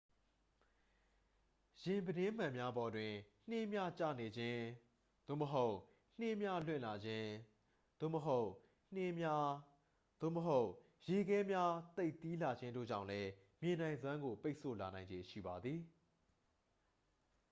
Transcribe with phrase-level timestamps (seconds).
[1.81, 3.13] ယာဉ်ပြတင်းမှန်များပေါ်တွင်
[3.49, 4.63] နှင်းများကျနေခြင်း
[5.27, 5.75] သို့မဟုတ်
[6.19, 7.29] နှင်းများလွင့်လာခြင်း
[7.99, 8.49] သို့မဟုတ်
[8.95, 9.47] နှင်းများ
[10.21, 10.69] သို့မဟုတ်
[11.07, 13.29] ရေခဲများသိပ်သည်းလာခြင်းတို့ကြောင့်လည်း
[13.61, 15.79] မြင်နိုင်စွမ်းကို ပိတ်ဆို့လာနိုင်ခြေရှိပါသည်